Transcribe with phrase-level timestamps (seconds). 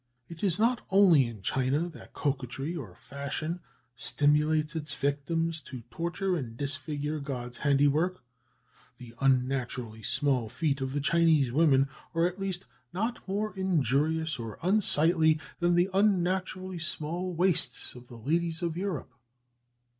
[0.27, 3.59] It is not only in China that coquetry or fashion
[3.95, 8.23] stimulates its victims to torture and disfigure God's handiwork:
[8.97, 14.57] the unnaturally small feet of the Chinese women are at least not more injurious or
[14.63, 19.13] unsightly than the unnaturally small waists of the ladies of Europe!"